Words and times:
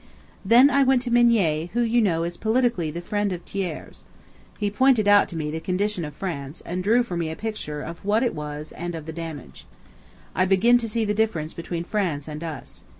"Then 0.43 0.71
I 0.71 0.81
went 0.81 1.03
to 1.03 1.11
Mignet, 1.11 1.69
who, 1.73 1.81
you 1.81 2.01
know, 2.01 2.23
is 2.23 2.35
politically 2.35 2.89
the 2.89 3.01
friend 3.03 3.31
of 3.31 3.43
Thiers. 3.43 4.03
He 4.57 4.71
pointed 4.71 5.07
out 5.07 5.29
to 5.29 5.35
me 5.37 5.51
the 5.51 5.59
condition 5.59 6.03
of 6.03 6.15
France, 6.15 6.59
and 6.65 6.83
drew 6.83 7.03
for 7.03 7.15
me 7.15 7.29
a 7.29 7.35
picture 7.35 7.83
of 7.83 8.03
what 8.03 8.23
it 8.23 8.33
was 8.33 8.71
and 8.71 8.95
of 8.95 9.05
the 9.05 9.13
change. 9.13 9.67
I 10.33 10.45
begin 10.45 10.79
to 10.79 10.89
see 10.89 11.05
the 11.05 11.13
difference 11.13 11.53
between 11.53 11.83
France 11.83 12.27
and 12.27 12.43
us. 12.43 12.83